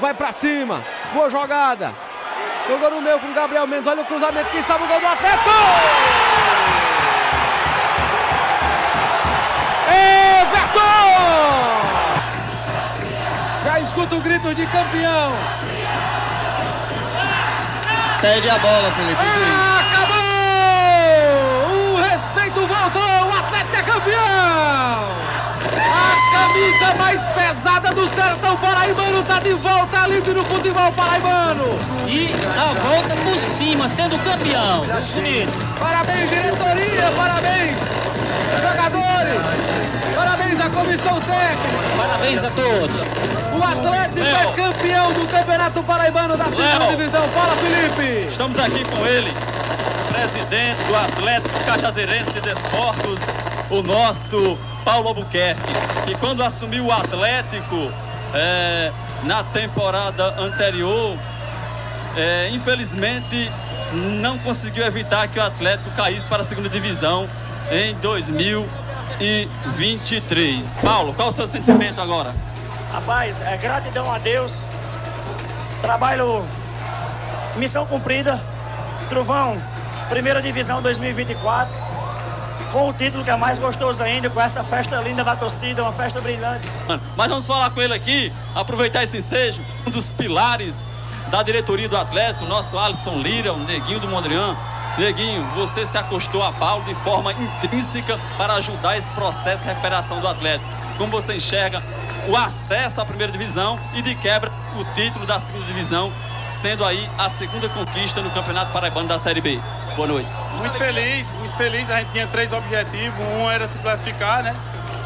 [0.00, 0.82] vai pra cima.
[1.12, 1.94] Boa jogada.
[2.66, 3.86] Jogou no meio com o Gabriel Mendes.
[3.86, 4.50] Olha o cruzamento.
[4.50, 5.50] Quem sabe o gol do Atlético!
[10.40, 10.80] Everton!
[13.64, 15.32] Já escuta o grito de campeão.
[18.20, 19.20] Pegue a bola, Felipe.
[19.20, 19.89] Acabou!
[26.90, 31.64] Camisa mais pesada do sertão paraibano está de volta livre no futebol paraibano.
[32.06, 34.84] E a volta por cima, sendo campeão.
[35.14, 35.52] Bonito.
[35.78, 37.76] Parabéns, diretoria, parabéns,
[38.62, 39.40] jogadores,
[40.14, 41.96] parabéns à comissão técnica.
[41.96, 43.02] Parabéns a todos.
[43.52, 47.28] O Atlético é campeão do Campeonato Paraibano da segunda divisão.
[47.28, 48.26] Fala, Felipe.
[48.28, 49.32] Estamos aqui com ele,
[50.08, 53.22] presidente do Atlético Cajazeirense de Desportos,
[53.70, 55.62] o nosso Paulo Albuquerque,
[56.06, 57.92] que quando assumiu o Atlético
[58.34, 58.90] é,
[59.24, 61.16] na temporada anterior,
[62.16, 63.52] é, infelizmente
[64.20, 67.26] não conseguiu evitar que o Atlético caísse para a segunda divisão
[67.70, 70.78] em 2023.
[70.78, 72.34] Paulo, qual o seu sentimento agora?
[72.92, 74.64] Rapaz, é gratidão a Deus.
[75.82, 76.44] Trabalho,
[77.56, 78.38] missão cumprida.
[79.08, 79.56] Trovão,
[80.08, 81.99] primeira divisão 2024.
[82.72, 85.92] Com o título que é mais gostoso ainda, com essa festa linda da torcida, uma
[85.92, 86.68] festa brilhante.
[87.16, 90.88] Mas vamos falar com ele aqui, aproveitar esse ensejo, um dos pilares
[91.30, 94.56] da diretoria do Atlético, nosso Alisson Lira, o Neguinho do Mondrian.
[94.98, 100.20] Neguinho, você se acostou a Paulo de forma intrínseca para ajudar esse processo de recuperação
[100.20, 100.70] do Atlético.
[100.96, 101.82] Como você enxerga
[102.28, 106.12] o acesso à primeira divisão e de quebra o título da segunda divisão,
[106.50, 109.60] sendo aí a segunda conquista no Campeonato Paraibano da Série B.
[109.94, 110.28] Boa noite.
[110.58, 111.88] Muito feliz, muito feliz.
[111.90, 113.18] A gente tinha três objetivos.
[113.36, 114.54] Um era se classificar, né?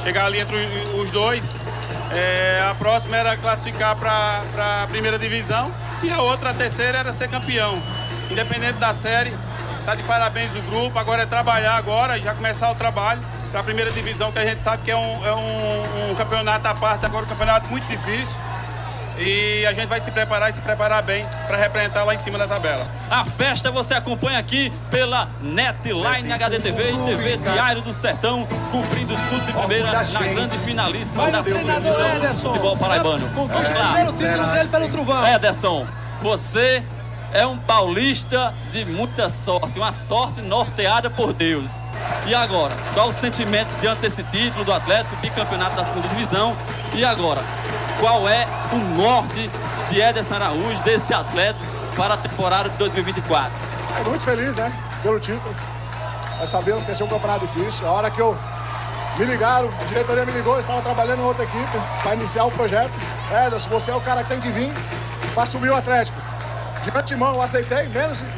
[0.02, 0.56] Chegar ali entre
[0.98, 1.54] os dois.
[2.10, 5.70] É, a próxima era classificar para a primeira divisão.
[6.02, 7.80] E a outra, a terceira, era ser campeão.
[8.30, 9.32] Independente da série,
[9.84, 10.98] tá de parabéns o grupo.
[10.98, 14.60] Agora é trabalhar agora, já começar o trabalho para a primeira divisão, que a gente
[14.60, 18.36] sabe que é um, é um, um campeonato à parte, agora um campeonato muito difícil.
[19.18, 22.36] E a gente vai se preparar e se preparar bem para representar lá em cima
[22.36, 22.86] da tabela.
[23.10, 29.46] A festa você acompanha aqui pela Netline HDTV e TV Diário do Sertão, cumprindo tudo
[29.46, 32.46] de primeira na grande finalíssima da segunda divisão do Ederson.
[32.48, 33.28] futebol paraibano.
[33.34, 33.92] Vamos lá.
[33.92, 35.26] primeiro título dele pelo Trovão.
[35.26, 35.86] Ederson,
[36.20, 36.82] você
[37.32, 41.84] é um paulista de muita sorte, uma sorte norteada por Deus.
[42.26, 46.56] E agora, qual o sentimento diante desse título do Atlético, bicampeonato da segunda divisão?
[46.94, 47.42] E agora,
[48.00, 49.50] qual é o norte
[49.90, 51.58] de Ederson Araújo, desse atleta,
[51.96, 53.52] para a temporada de 2024?
[54.00, 54.72] É muito feliz, né?
[55.02, 55.54] Pelo título.
[56.38, 57.86] Nós sabemos que esse é um campeonato difícil.
[57.86, 58.36] A hora que eu
[59.18, 62.50] me ligaram, a diretoria me ligou, eu estava trabalhando em outra equipe para iniciar o
[62.50, 62.92] projeto.
[63.46, 64.72] Ederson, você é o cara que tem que vir
[65.32, 66.18] para assumir o Atlético.
[66.84, 67.88] De antemão eu aceitei,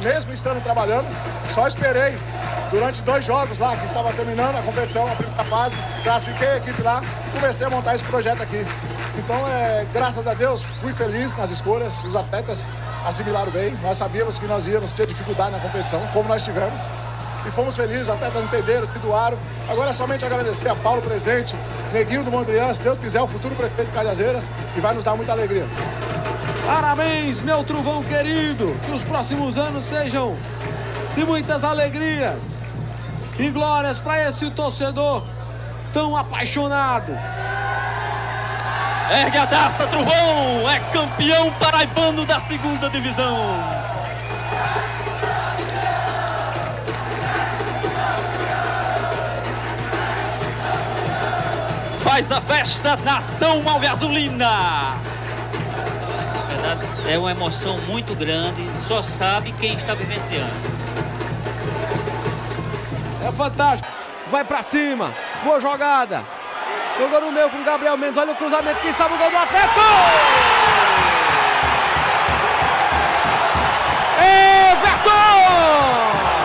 [0.01, 1.05] mesmo estando trabalhando.
[1.49, 2.17] Só esperei
[2.71, 5.75] durante dois jogos lá, que estava terminando a competição, a primeira fase.
[6.03, 8.65] Classifiquei a equipe lá e comecei a montar esse projeto aqui.
[9.17, 12.05] Então, é, graças a Deus, fui feliz nas escolhas.
[12.05, 12.69] Os atletas
[13.05, 13.77] assimilaram bem.
[13.83, 16.89] Nós sabíamos que nós íamos ter dificuldade na competição, como nós tivemos.
[17.45, 19.37] E fomos felizes, os atletas entenderam, te doaram.
[19.69, 21.55] Agora é somente agradecer a Paulo, presidente,
[21.91, 25.15] Neguinho do Mondrian, se Deus quiser, o futuro prefeito de Cajazeiras, e vai nos dar
[25.15, 25.65] muita alegria.
[26.67, 28.77] Parabéns, meu trovão querido.
[28.83, 30.35] Que os próximos anos sejam
[31.15, 32.61] de muitas alegrias
[33.39, 35.25] e glórias para esse torcedor
[35.93, 37.17] tão apaixonado.
[39.09, 40.69] Ergue a taça, Trovão!
[40.69, 43.63] É campeão paraibano da segunda divisão!
[51.93, 55.16] Faz a festa, nação alveazulina!
[56.57, 60.51] verdade, é uma emoção muito grande, só sabe quem está vivenciando.
[63.25, 63.89] É fantástico.
[64.31, 65.13] Vai para cima.
[65.43, 66.23] Boa jogada.
[66.97, 68.17] Jogou no meio com o Gabriel Mendes.
[68.17, 68.81] Olha o cruzamento.
[68.81, 69.79] Quem sabe o gol do Atlético?
[74.71, 76.06] Everton!